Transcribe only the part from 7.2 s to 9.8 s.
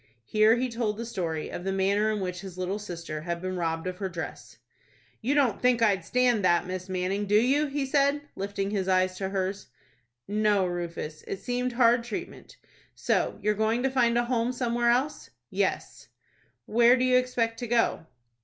do you?" he said, lifting his eyes to hers.